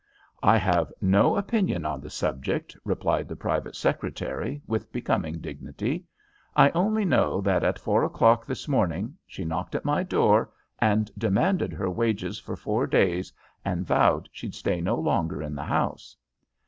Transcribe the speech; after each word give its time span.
"I 0.41 0.57
have 0.57 0.91
no 0.99 1.37
opinion 1.37 1.85
on 1.85 2.01
the 2.01 2.09
subject," 2.09 2.75
replied 2.83 3.27
the 3.27 3.35
private 3.35 3.75
secretary, 3.75 4.59
with 4.65 4.91
becoming 4.91 5.37
dignity. 5.37 6.05
"I 6.55 6.71
only 6.71 7.05
know 7.05 7.39
that 7.41 7.63
at 7.63 7.77
four 7.77 8.03
o'clock 8.03 8.43
this 8.43 8.67
morning 8.67 9.15
she 9.27 9.45
knocked 9.45 9.75
at 9.75 9.85
my 9.85 10.01
door, 10.01 10.49
and 10.79 11.11
demanded 11.19 11.71
her 11.73 11.91
wages 11.91 12.39
for 12.39 12.55
four 12.55 12.87
days, 12.87 13.31
and 13.63 13.85
vowed 13.85 14.27
she'd 14.31 14.55
stay 14.55 14.81
no 14.81 14.95
longer 14.95 15.43
in 15.43 15.53
the 15.53 15.65
house." 15.65 16.17